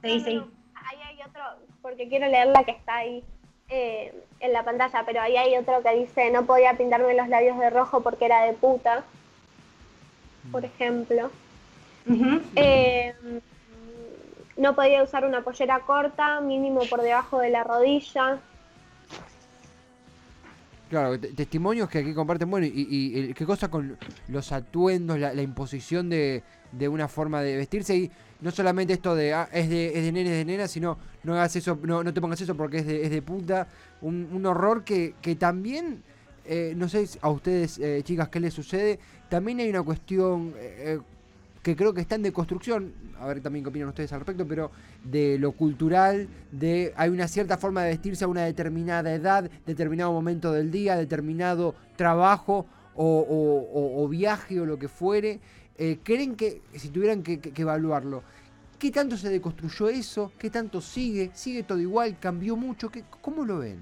[0.01, 0.37] Seguí, No, seguí.
[0.37, 1.43] no, Ahí hay otro,
[1.83, 3.23] porque quiero leer la que está ahí
[3.69, 7.59] eh, en la pantalla, pero ahí hay otro que dice, no podía pintarme los labios
[7.59, 9.05] de rojo porque era de puta,
[10.53, 11.31] por ejemplo.
[12.09, 12.41] Ujú.
[12.57, 13.15] Eh,
[14.61, 18.39] no podía usar una pollera corta, mínimo por debajo de la rodilla.
[20.91, 23.97] Claro, te- testimonios que aquí comparten, bueno, y, qué cosa con
[24.29, 26.43] los atuendos, la, imposición de,
[26.73, 27.97] de una forma de vestirse.
[27.97, 30.99] Y no solamente esto de, ah, es de, es de nene, es de nena, sino
[31.23, 33.67] no hagas eso, no, no te pongas eso porque es de, es de puta,
[34.03, 36.03] un, un horror que, que también,
[36.45, 38.99] eh, no sé a ustedes, eh, chicas, qué les sucede,
[39.31, 41.01] también hay una cuestión eh, eh,
[41.63, 44.71] que creo que está en deconstrucción, a ver también qué opinan ustedes al respecto, pero
[45.05, 50.13] de lo cultural, de hay una cierta forma de vestirse a una determinada edad, determinado
[50.13, 55.41] momento del día, determinado trabajo o, viaje o lo que fuere.
[55.77, 58.23] Eh, ¿Creen que si tuvieran que, que- que evaluarlo,
[58.79, 60.33] qué tanto se deconstruyó eso?
[60.39, 61.31] ¿Qué tanto sigue?
[61.35, 62.19] ¿Sigue todo igual?
[62.19, 62.91] ¿Cambió mucho?
[62.91, 63.79] ¿Qué, ¿Cómo lo ven?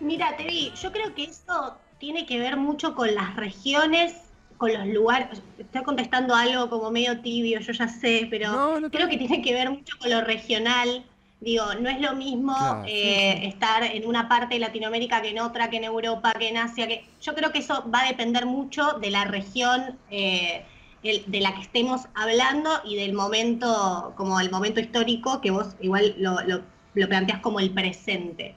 [0.00, 4.14] Mira, te vi, yo creo que eso tiene que ver mucho con las regiones,
[4.62, 5.42] con los lugares.
[5.58, 9.42] Estoy contestando algo como medio tibio, yo ya sé, pero No, no creo que tiene
[9.42, 11.04] que ver mucho con lo regional.
[11.40, 13.48] Digo, no es lo mismo Claro, sí, eh, sí.
[13.48, 16.86] estar en una parte de Latinoamérica que en otra, que en Europa, que en Asia.
[16.86, 17.04] Que...
[17.20, 20.64] Yo creo que eso va a depender mucho de la región eh,
[21.02, 25.74] el- de la que estemos hablando y del momento, como el momento histórico que vos
[25.80, 26.62] igual lo, lo,
[26.94, 28.54] lo planteás como el presente.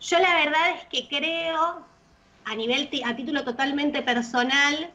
[0.00, 1.86] Yo la verdad es que creo,
[2.44, 4.90] a nivel, a título totalmente personal,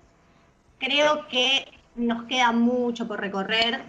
[0.80, 3.84] creo que nos queda mucho por recorrer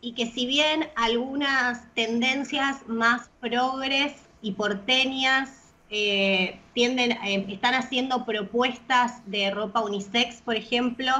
[0.00, 4.12] y que si bien algunas tendencias más progres
[4.42, 5.50] y porteñas
[5.90, 11.12] eh, tienden, eh, están haciendo propuestas de ropa unisex, por ejemplo,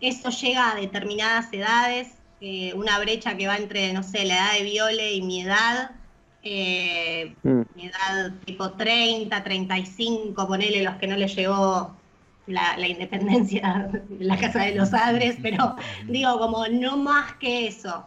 [0.00, 2.08] eso llega a determinadas edades,
[2.40, 5.92] eh, una brecha que va entre, no sé, la edad de Viole y mi edad,
[6.42, 7.62] eh, Mm.
[7.76, 11.96] edad tipo 30, 35, ponele los que no les llegó
[12.46, 15.76] la, la independencia de la Casa de los Adres, pero
[16.08, 18.06] digo, como no más que eso.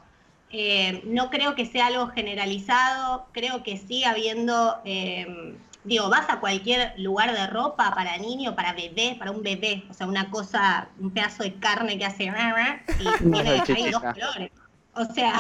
[0.50, 6.40] Eh, no creo que sea algo generalizado, creo que sigue habiendo, eh, digo, vas a
[6.40, 10.90] cualquier lugar de ropa para niño, para bebé, para un bebé, o sea, una cosa,
[11.00, 12.26] un pedazo de carne que hace...
[12.26, 14.52] Y tiene, hay dos colores.
[14.96, 15.34] O sea,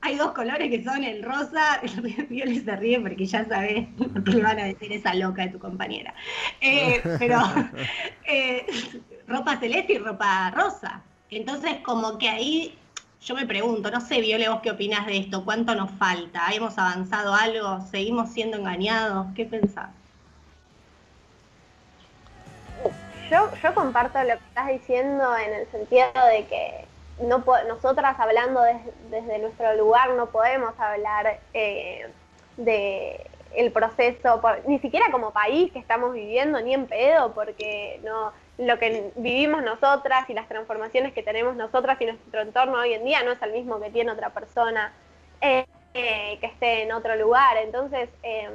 [0.00, 4.22] hay dos colores que son el rosa, el Viole se ríe porque ya sabes lo
[4.22, 6.14] que le van a decir esa loca de tu compañera.
[6.60, 7.40] Eh, pero
[8.24, 8.66] eh,
[9.26, 11.02] ropa celeste y ropa rosa.
[11.30, 12.78] Entonces, como que ahí
[13.20, 16.42] yo me pregunto, no sé, Viole, vos qué opinás de esto, ¿cuánto nos falta?
[16.52, 17.80] ¿Hemos avanzado algo?
[17.90, 19.26] ¿Seguimos siendo engañados?
[19.34, 19.90] ¿Qué pensás?
[23.30, 26.85] Yo, yo comparto lo que estás diciendo en el sentido de que
[27.20, 32.08] no nosotras hablando des- desde nuestro lugar no podemos hablar eh,
[32.56, 38.32] de el proceso, ni siquiera como país que estamos viviendo, ni en pedo, porque no
[38.58, 43.04] lo que vivimos nosotras y las transformaciones que tenemos nosotras y nuestro entorno hoy en
[43.04, 44.92] día no es el mismo que tiene otra persona
[45.40, 47.56] eh, eh, que esté en otro lugar.
[47.58, 48.52] Entonces, em,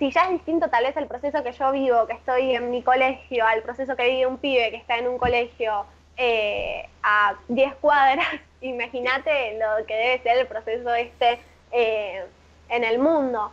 [0.00, 2.82] si ya es distinto tal vez el proceso que yo vivo, que estoy en mi
[2.82, 5.84] colegio, al proceso que vive un pibe que está en un colegio
[6.22, 8.26] eh, a 10 cuadras,
[8.60, 11.40] imagínate lo que debe ser el proceso este
[11.72, 12.26] eh,
[12.68, 13.50] en el mundo.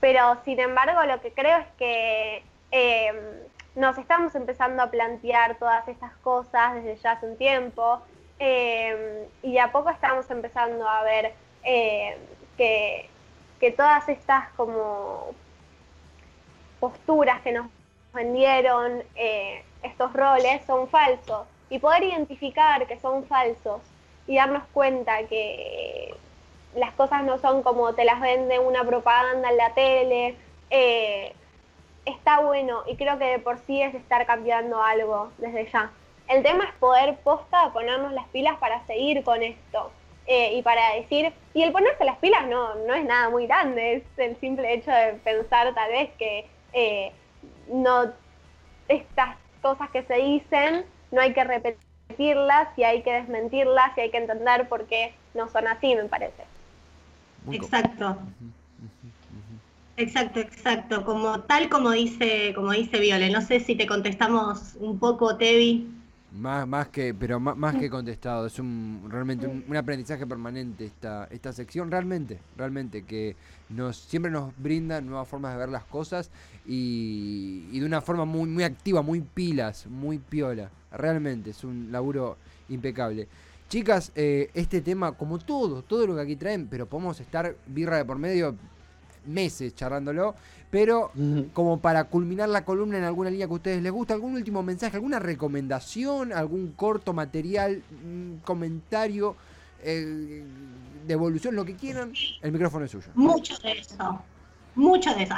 [0.00, 5.86] Pero sin embargo lo que creo es que eh, nos estamos empezando a plantear todas
[5.86, 8.02] estas cosas desde ya hace un tiempo
[8.40, 11.34] y a poco estamos empezando a ver
[12.56, 13.08] que,
[13.76, 15.34] todas estas como
[16.80, 17.66] posturas que nos
[18.12, 19.02] vendieron
[19.82, 23.80] estos roles son falsos y poder identificar que son falsos
[24.26, 26.14] y darnos cuenta que
[26.74, 30.36] las cosas no son como te las vende una propaganda en la tele,
[30.70, 31.32] eh,
[32.04, 35.90] está bueno y creo que de por sí es estar cambiando algo desde ya.
[36.28, 39.90] El tema es poder posta ponernos las pilas para seguir con esto
[40.26, 43.94] eh, y para decir, y el ponerse las pilas no, no es nada muy grande,
[43.94, 47.12] es el simple hecho de pensar tal vez que eh,
[47.68, 48.12] no
[48.88, 54.10] estas cosas que se dicen no hay que repetirlas y hay que desmentirlas y hay
[54.10, 56.44] que entender por qué no son así, me parece.
[57.52, 58.18] Exacto.
[59.96, 61.04] Exacto, exacto.
[61.04, 63.30] Como tal como dice, como dice Viole.
[63.30, 65.97] No sé si te contestamos un poco, Tevi.
[66.38, 70.84] Más, más que, pero más, más que contestado, es un realmente un, un aprendizaje permanente
[70.84, 73.34] esta, esta sección, realmente, realmente, que
[73.70, 76.30] nos siempre nos brinda nuevas formas de ver las cosas
[76.64, 80.70] y, y de una forma muy, muy activa, muy pilas, muy piola.
[80.92, 82.36] Realmente, es un laburo
[82.68, 83.26] impecable.
[83.68, 87.98] Chicas, eh, este tema, como todo, todo lo que aquí traen, pero podemos estar birra
[87.98, 88.54] de por medio
[89.28, 90.34] meses charlándolo,
[90.70, 91.12] pero
[91.52, 94.62] como para culminar la columna en alguna línea que a ustedes les gusta, algún último
[94.62, 99.36] mensaje, alguna recomendación, algún corto material, un comentario,
[99.82, 100.42] eh,
[101.06, 102.12] devolución, lo que quieran,
[102.42, 103.08] el micrófono es suyo.
[103.14, 104.22] Mucho de eso.
[104.74, 105.34] Mucho de eso.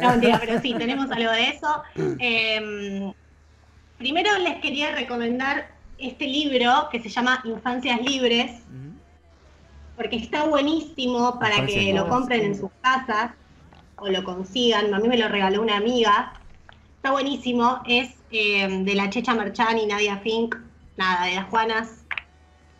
[0.00, 1.82] No, mentira, pero sí, tenemos algo de eso.
[2.18, 3.12] Eh,
[3.98, 8.62] primero les quería recomendar este libro que se llama Infancias Libres.
[10.00, 13.32] Porque está buenísimo para que lo compren en sus casas
[13.96, 14.94] o lo consigan.
[14.94, 16.32] A mí me lo regaló una amiga.
[16.96, 17.82] Está buenísimo.
[17.86, 20.56] Es eh, de la Checha Merchani, Nadia Fink,
[20.96, 22.06] nada, de las Juanas.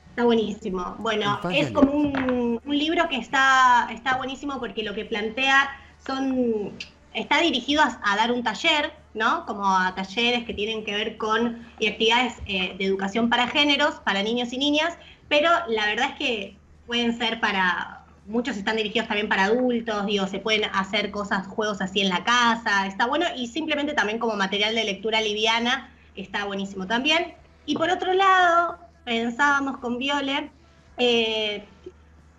[0.09, 0.97] Está buenísimo.
[1.01, 5.69] Bueno, es como un, un libro que está, está buenísimo porque lo que plantea
[6.07, 6.73] son.
[7.13, 9.45] Está dirigido a, a dar un taller, ¿no?
[9.45, 13.97] Como a talleres que tienen que ver con y actividades eh, de educación para géneros,
[13.97, 14.97] para niños y niñas,
[15.29, 16.60] pero la verdad es que
[16.91, 18.05] pueden ser para.
[18.27, 22.25] Muchos están dirigidos también para adultos, digo, se pueden hacer cosas, juegos así en la
[22.25, 27.35] casa, está bueno, y simplemente también como material de lectura liviana, está buenísimo también.
[27.65, 30.51] Y por otro lado, pensábamos con Viole,
[30.99, 31.65] eh,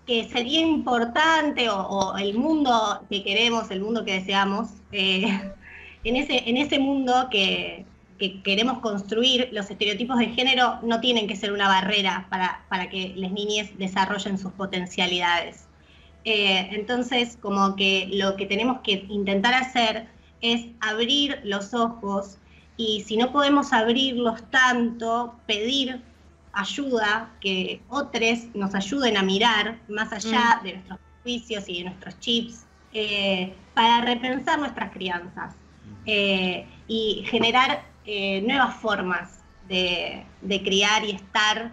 [0.06, 5.28] que sería importante o, o el mundo que queremos, el mundo que deseamos, eh,
[6.04, 7.86] en, ese, en ese mundo que,
[8.22, 12.88] que queremos construir, los estereotipos de género no tienen que ser una barrera para, para
[12.88, 15.66] que las niñas desarrollen sus potencialidades.
[16.24, 20.06] Eh, entonces, como que lo que tenemos que intentar hacer
[20.40, 22.38] es abrir los ojos
[22.78, 26.00] y si no podemos abrirlos tanto, pedir
[26.54, 32.20] ayuda, que otros nos ayuden a mirar más allá de nuestros juicios y de nuestros
[32.20, 35.56] chips, eh, para repensar nuestras crianzas.
[36.06, 41.72] Eh, y generar eh, nuevas formas de, de criar y estar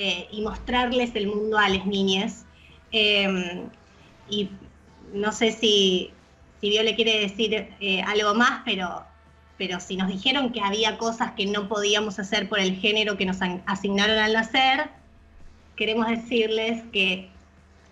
[0.00, 2.44] eh, y mostrarles el mundo a las niñas.
[2.92, 3.66] Eh,
[4.30, 4.48] y
[5.12, 6.12] no sé si,
[6.60, 9.04] si Vio le quiere decir eh, algo más, pero,
[9.56, 13.26] pero si nos dijeron que había cosas que no podíamos hacer por el género que
[13.26, 14.88] nos asignaron al nacer,
[15.74, 17.28] queremos decirles que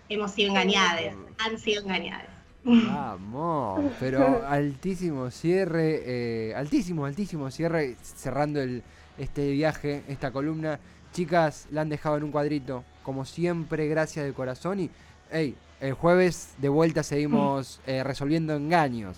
[0.07, 2.36] hemos sido engañadas, han sido engañadas.
[2.67, 8.83] Vamos, pero altísimo cierre, eh, altísimo, altísimo cierre, cerrando el,
[9.17, 10.77] este viaje, esta columna.
[11.13, 14.81] Chicas, la han dejado en un cuadrito, como siempre, gracias de corazón.
[14.81, 14.89] Y,
[15.31, 19.17] hey, el jueves de vuelta seguimos eh, resolviendo engaños.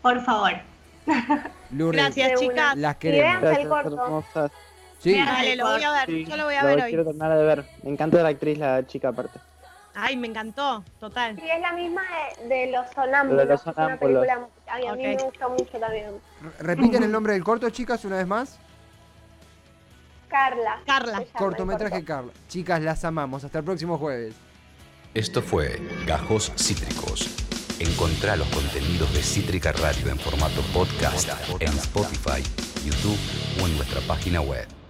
[0.00, 0.52] Por favor.
[1.72, 2.76] Lourdes, Gracias, chicas.
[2.76, 3.42] las queremos.
[3.42, 4.02] vean el corto.
[4.02, 4.50] hermosas.
[4.98, 5.14] Sí.
[5.18, 6.06] Dale, lo voy a ver.
[6.06, 6.88] Sí, Yo lo voy a lo ver hoy.
[6.88, 7.66] quiero terminar de ver.
[7.82, 9.40] Me encanta la actriz, la chica aparte.
[9.94, 11.36] Ay, me encantó, total.
[11.36, 12.02] Sí, es la misma
[12.42, 13.38] de, de Los Sonámbulos.
[13.46, 14.26] De Los es una Sonámbulos.
[14.26, 15.16] película ay, a mí Ok.
[15.18, 16.10] me gusta mucho también.
[16.42, 18.58] Re- repiten el nombre del corto, chicas, una vez más.
[20.28, 20.80] Carla.
[20.86, 21.24] Carla.
[21.36, 22.06] Cortometraje corto.
[22.06, 22.32] Carla.
[22.48, 23.42] Chicas, las amamos.
[23.44, 24.34] Hasta el próximo jueves.
[25.12, 27.28] Esto fue Gajos Cítricos.
[27.80, 31.28] Encontrá los contenidos de Cítrica Radio en formato podcast
[31.58, 32.42] en Spotify,
[32.84, 33.18] YouTube
[33.60, 34.68] o en nuestra página web.